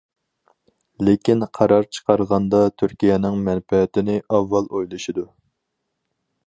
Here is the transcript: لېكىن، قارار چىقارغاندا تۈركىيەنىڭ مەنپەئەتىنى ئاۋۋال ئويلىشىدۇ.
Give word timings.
لېكىن، 1.07 1.43
قارار 1.57 1.85
چىقارغاندا 1.97 2.63
تۈركىيەنىڭ 2.83 3.39
مەنپەئەتىنى 3.49 4.19
ئاۋۋال 4.33 4.73
ئويلىشىدۇ. 4.75 5.31